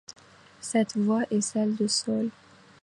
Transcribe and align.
Cette 0.61 0.97
voix 0.97 1.25
est 1.29 1.41
celle 1.41 1.75
de 1.75 1.85
Saul. 1.85 2.31